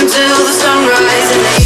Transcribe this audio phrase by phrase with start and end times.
[0.00, 1.57] until the sunrise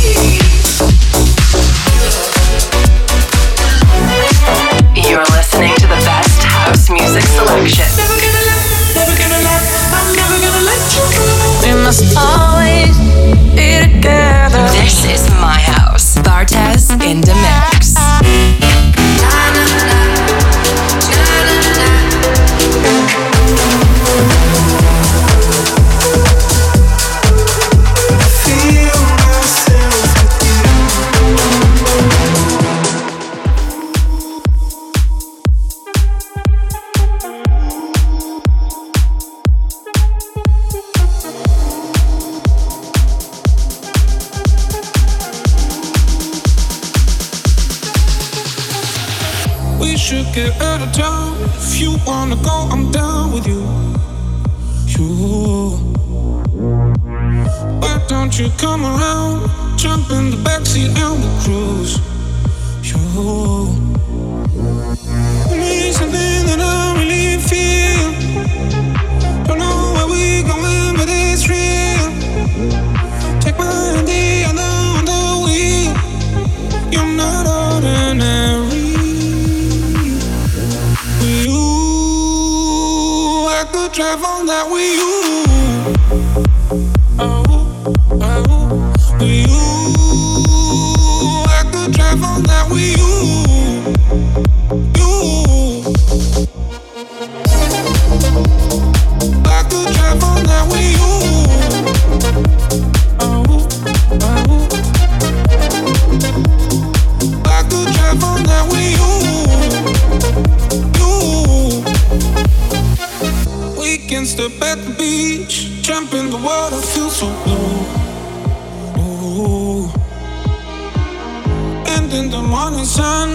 [122.14, 123.30] in the morning sun.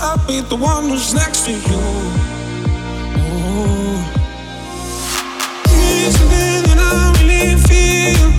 [0.00, 1.80] I'll be the one who's next to you.
[6.78, 8.30] I really feel.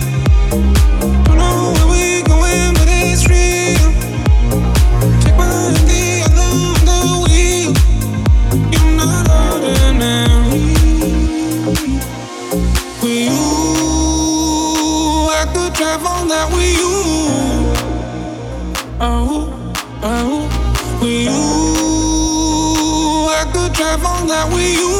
[1.25, 3.91] Don't know where we're going, but it's real.
[5.21, 5.75] Take my hand,
[6.87, 7.71] the wheel.
[8.71, 10.73] You're not ordinary.
[13.01, 13.45] With you,
[15.29, 17.12] I could travel that with you
[20.99, 21.31] with you.
[23.29, 24.91] I could drive all night you.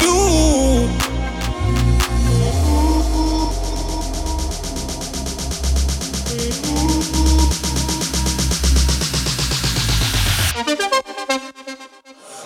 [0.00, 0.88] you.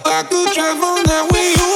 [0.05, 1.73] I could drive all night you.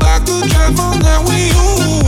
[0.00, 2.07] I could travel That with you.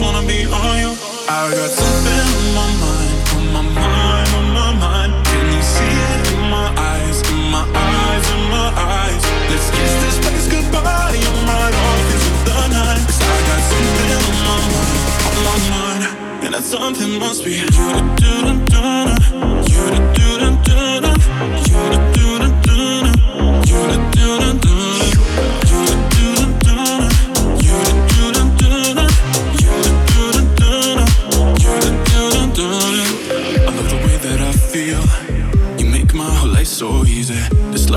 [0.00, 0.92] wanna be on you.
[1.28, 5.12] I got something on my mind, on my mind, on my mind.
[5.26, 9.22] Can you see it in my eyes, in my eyes, in my eyes?
[9.50, 11.20] Let's kiss this place goodbye.
[11.28, 13.02] I'm right off into the night.
[13.06, 16.02] Cause I got something on my mind, on my mind.
[16.44, 17.60] And that something must be.
[17.60, 19.39] Do-do-do-do-do.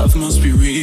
[0.04, 0.73] love must be real.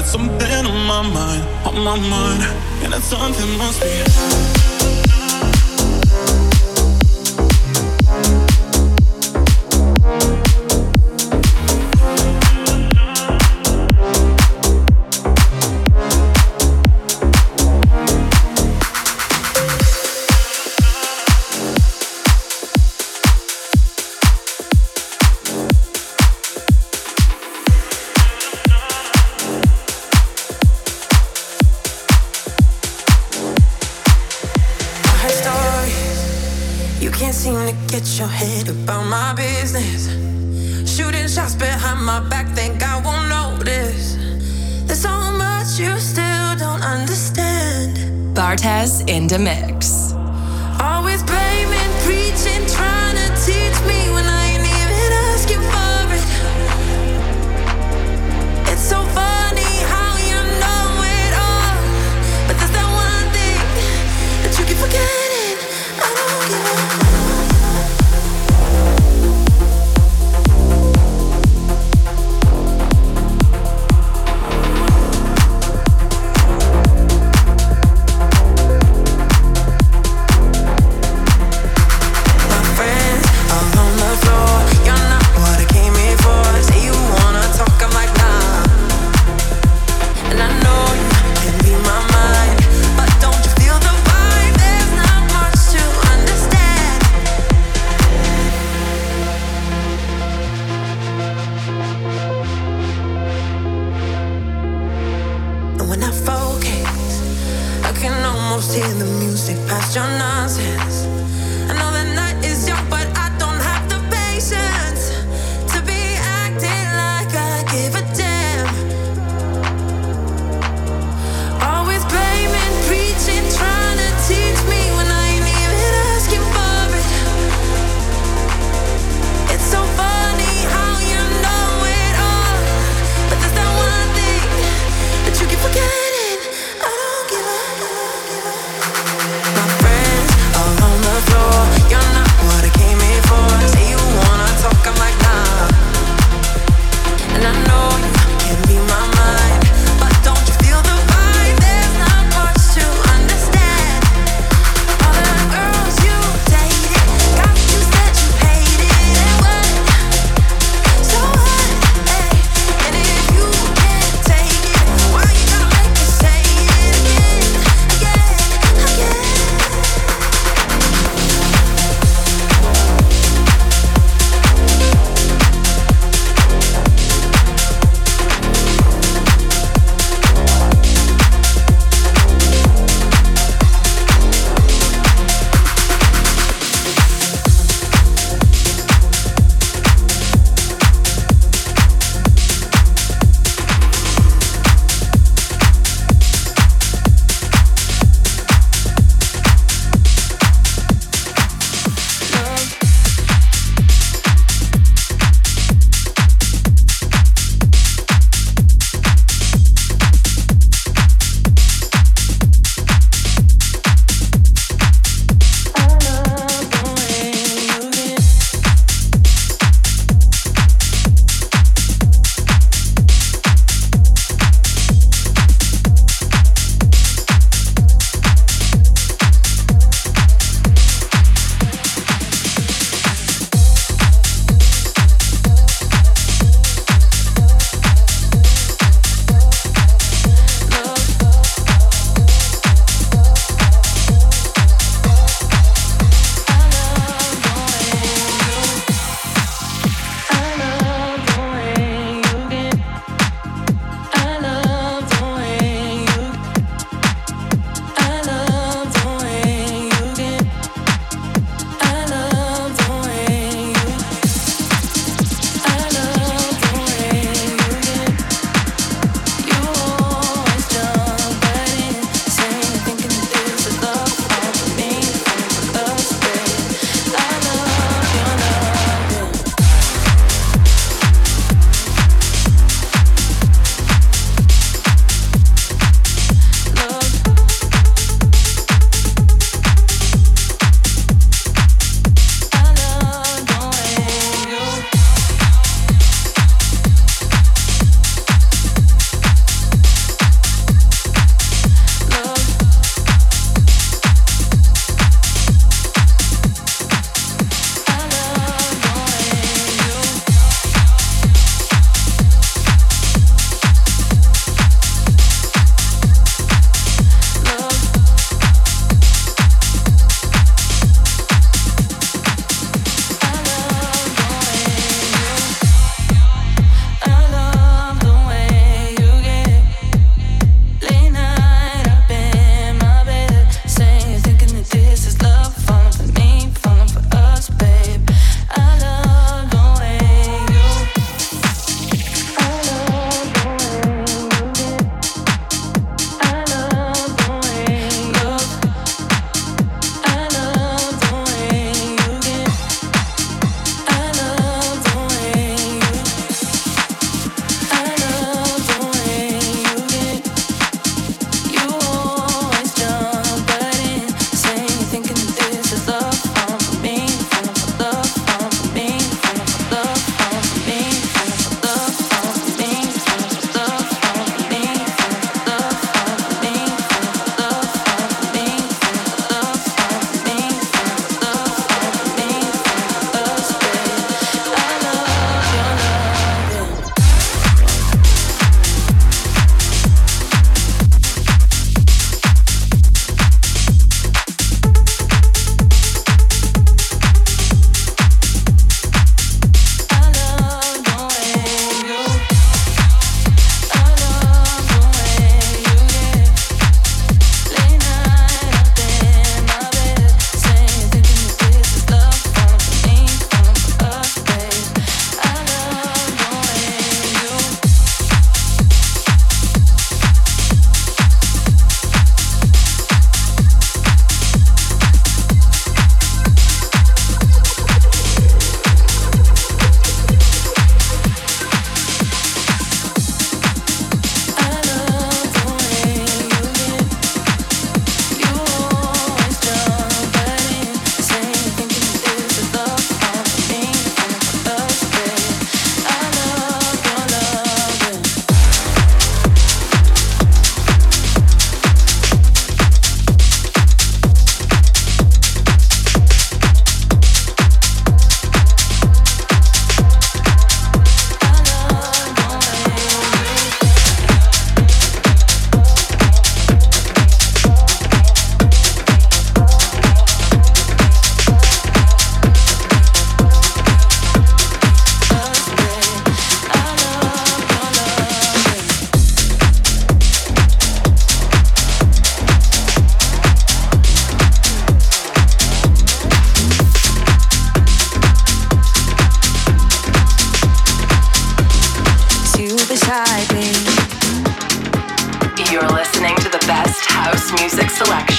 [0.00, 2.42] got something on my mind, on my mind,
[2.82, 4.59] and that something must be.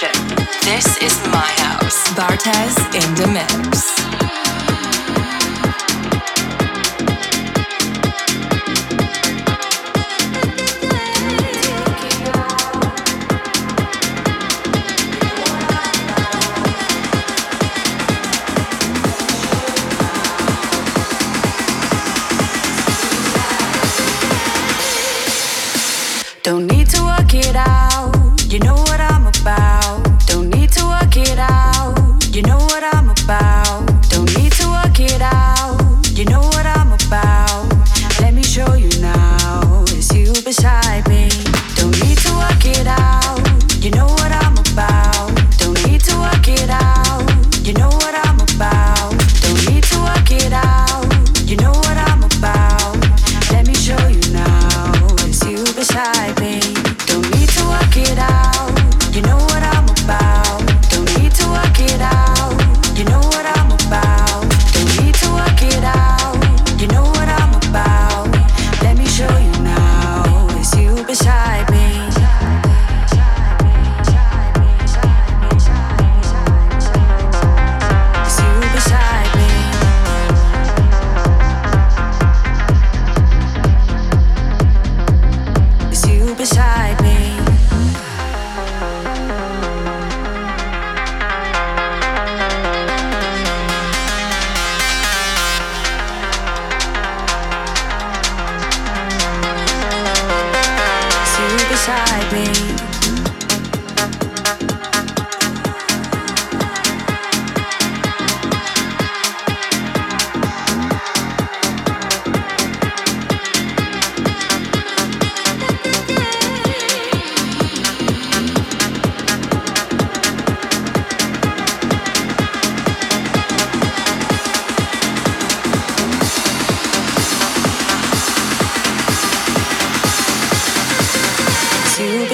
[0.02, 2.10] This is my house.
[2.16, 2.91] Bartez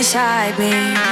[0.07, 1.06] inside me.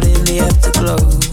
[0.00, 1.29] out in the afterglow.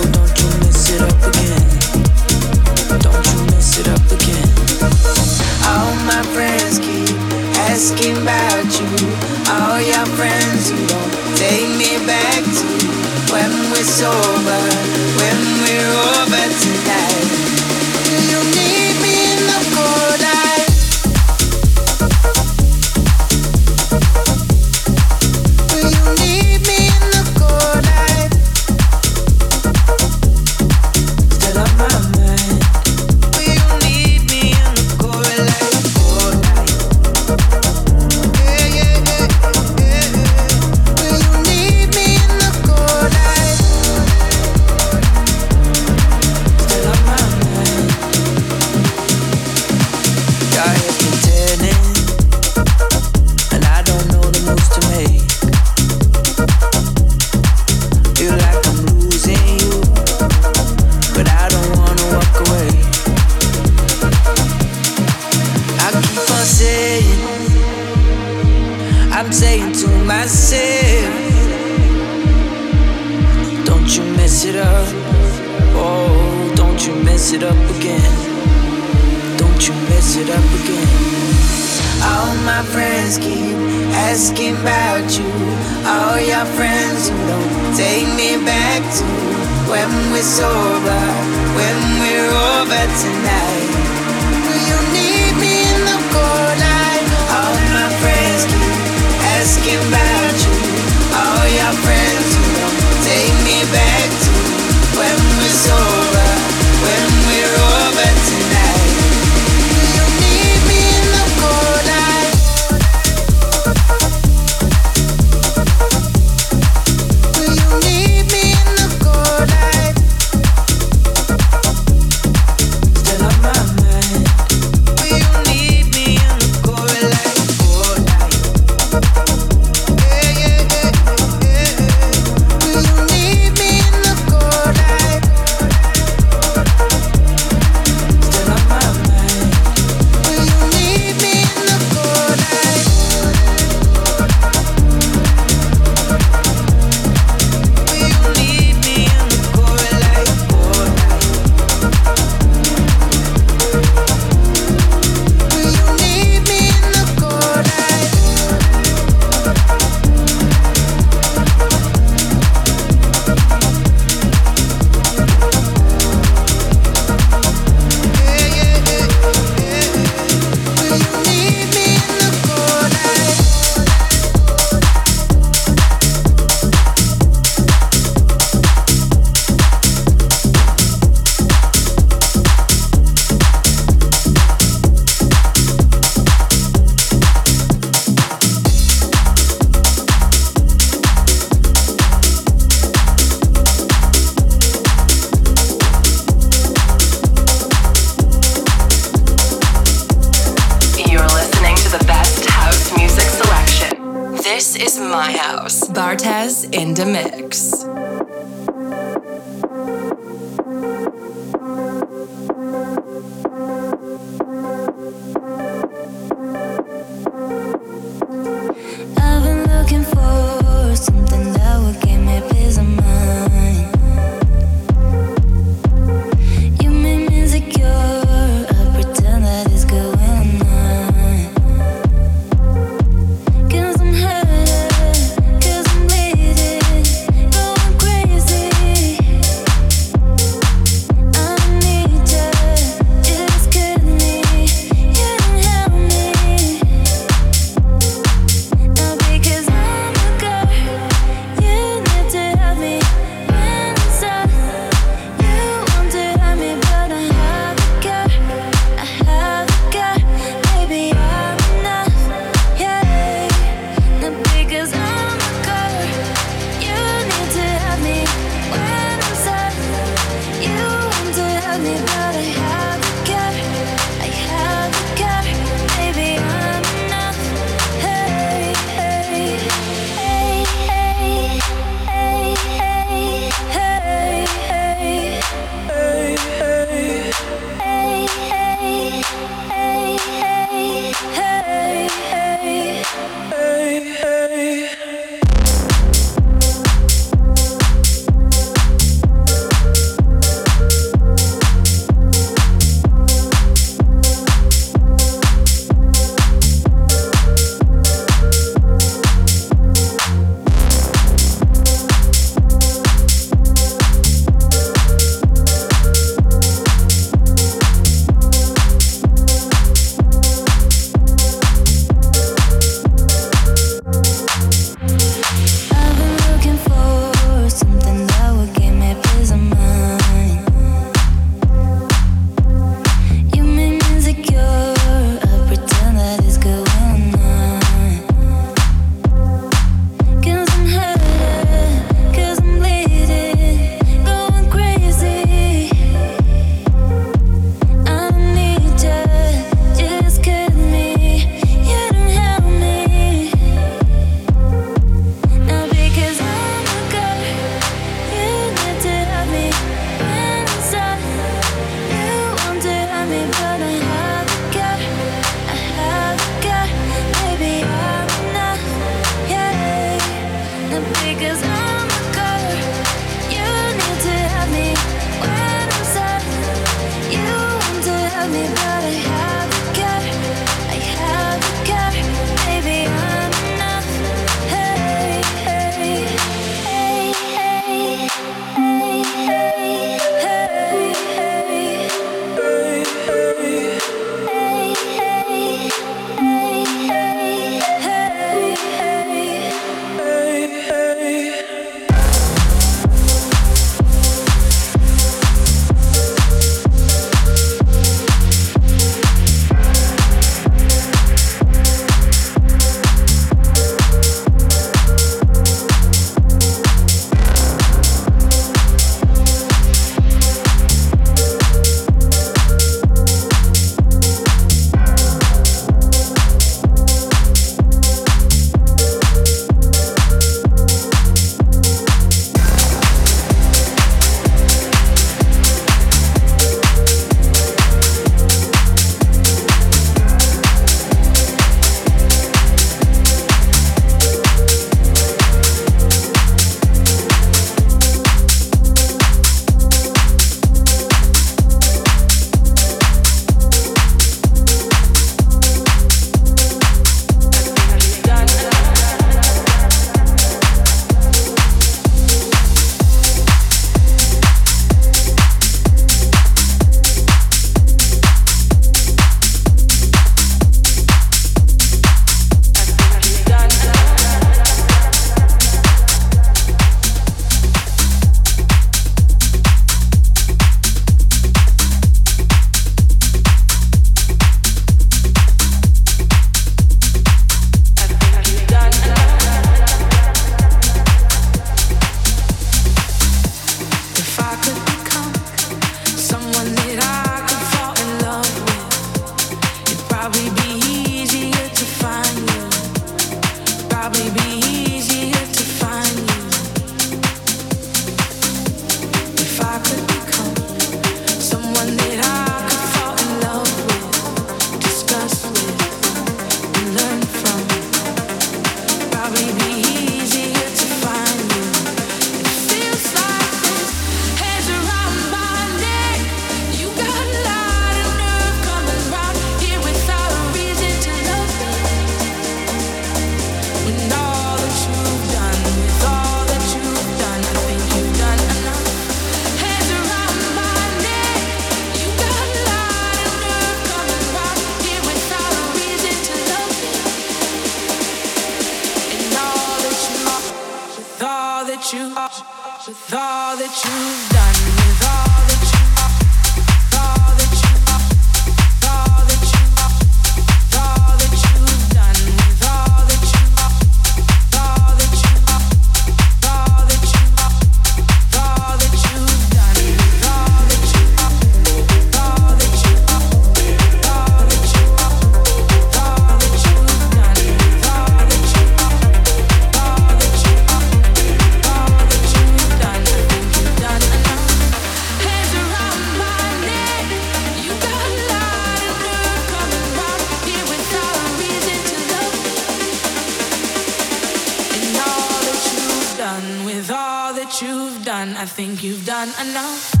[599.43, 600.00] Never look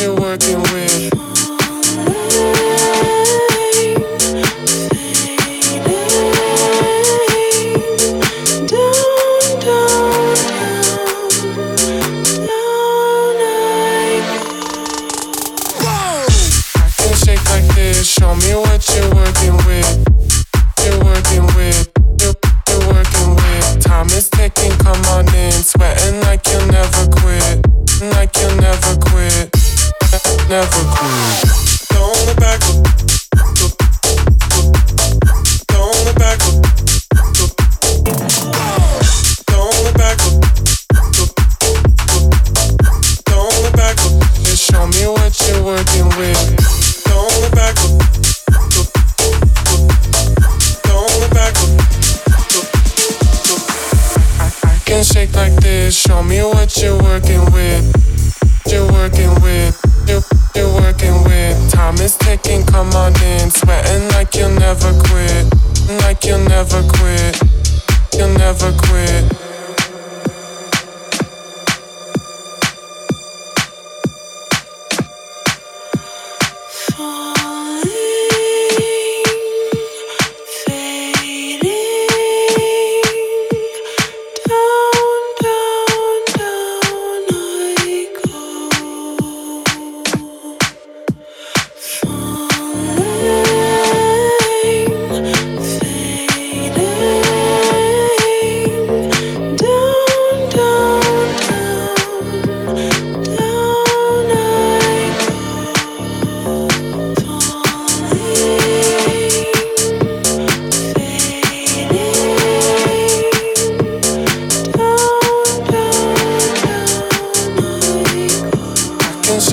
[0.00, 0.45] you want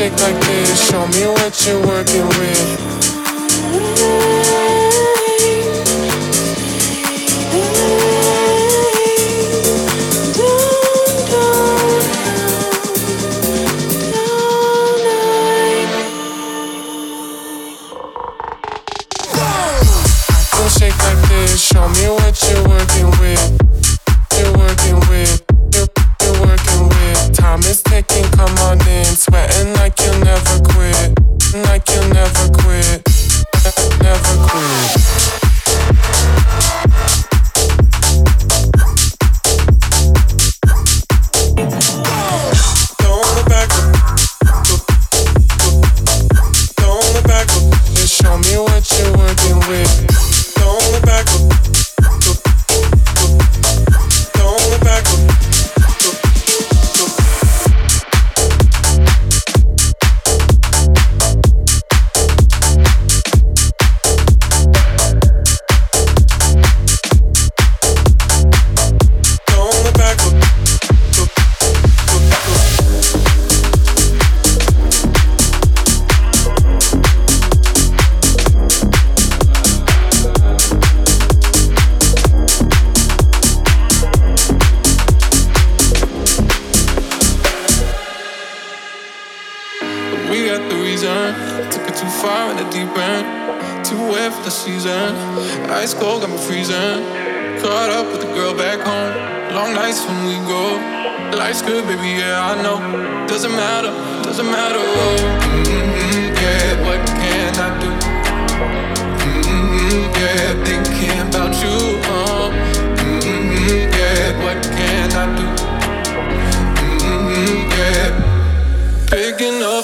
[0.04, 0.90] shake like this.
[0.90, 3.04] Show me what you're working with.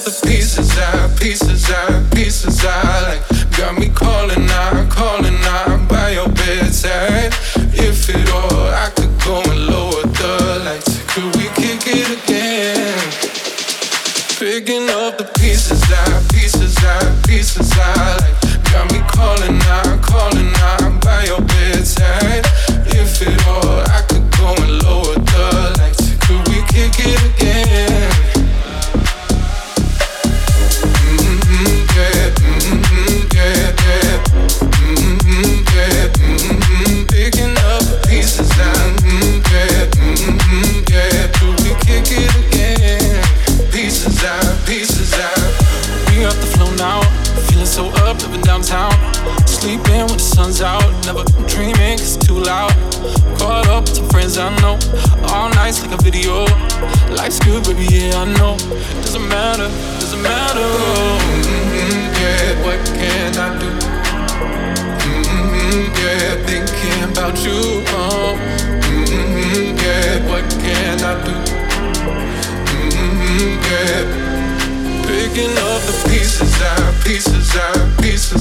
[0.10, 1.99] The pieces out, pieces out,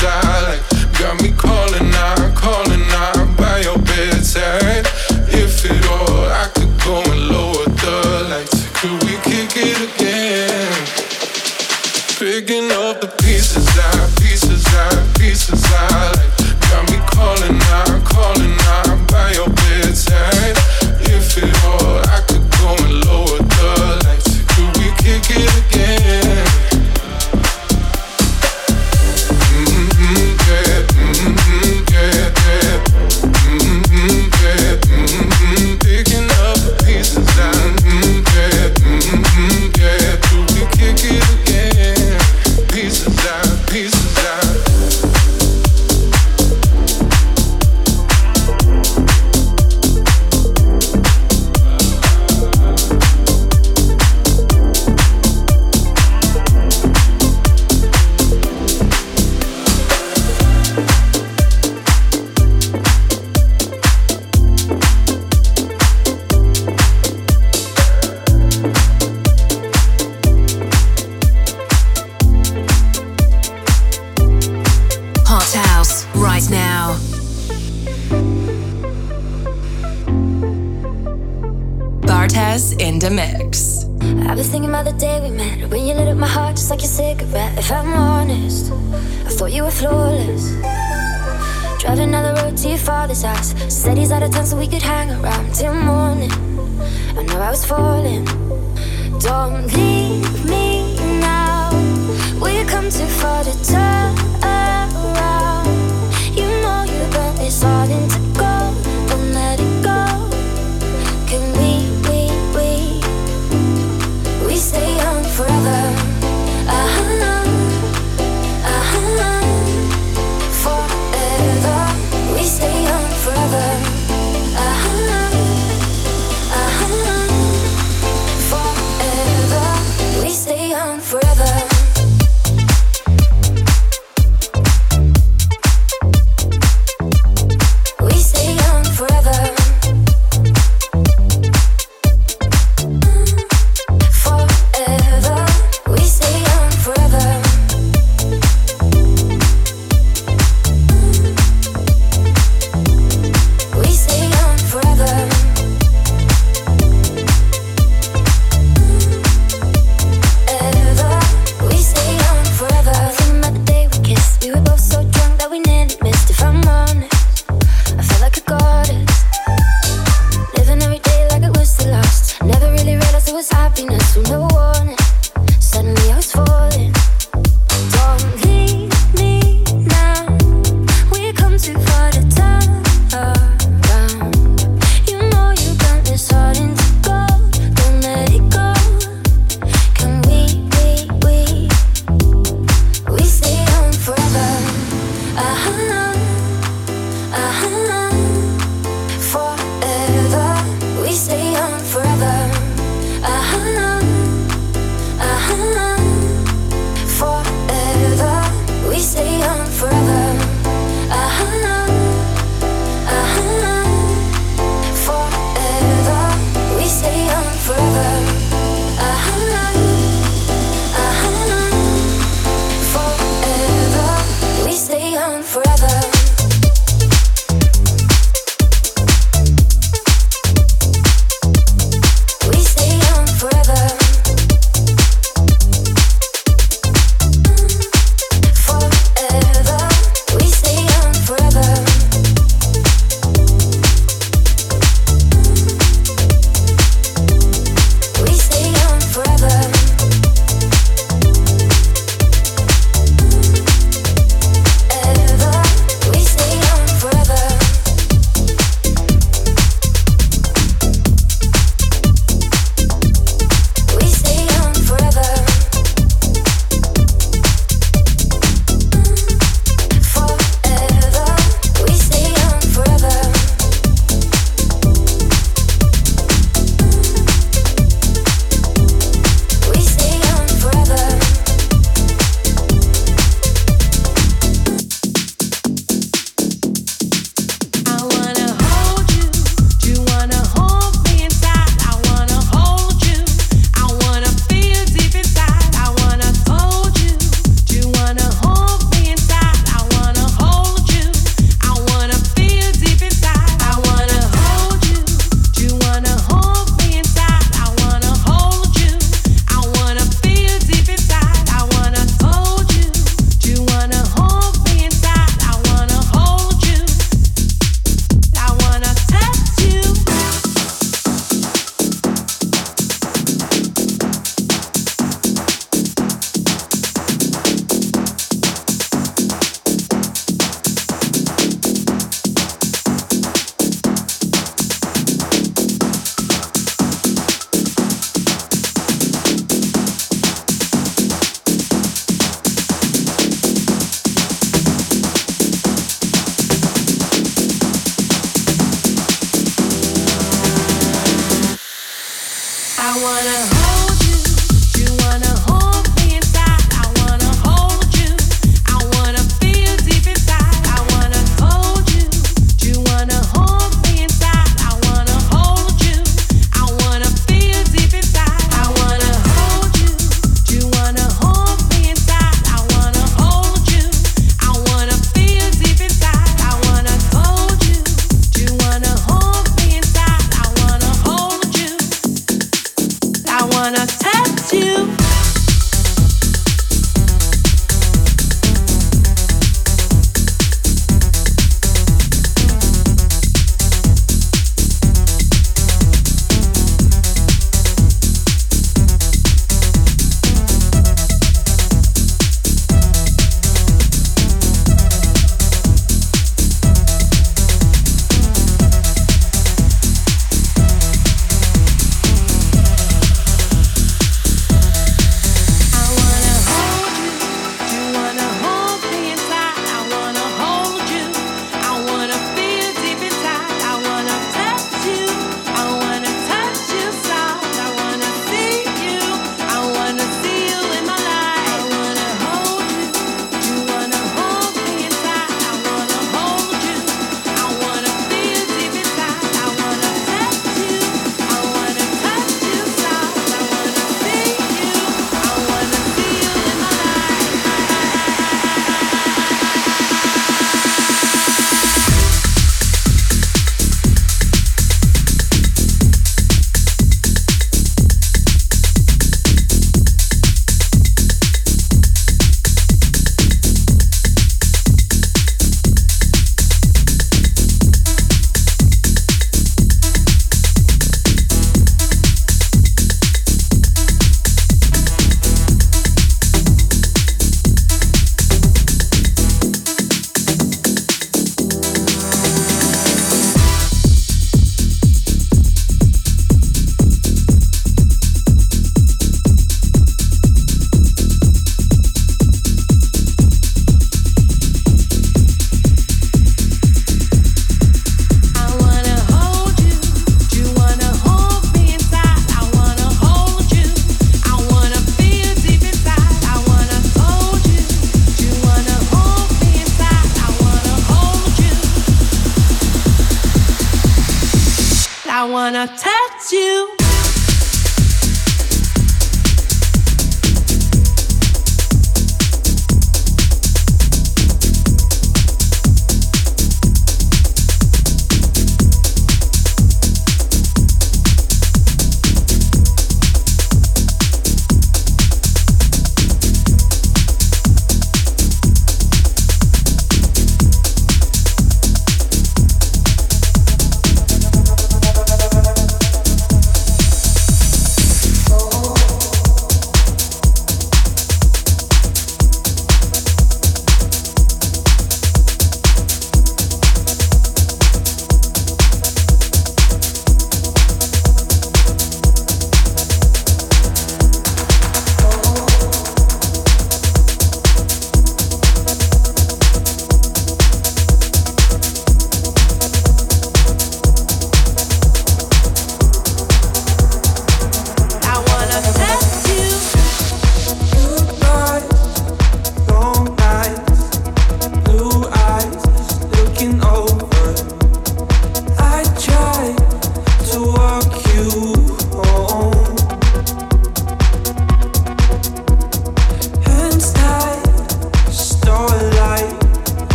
[0.00, 0.29] pieces